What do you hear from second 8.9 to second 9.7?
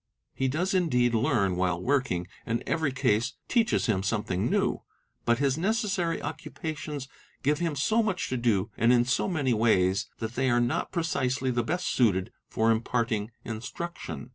in so many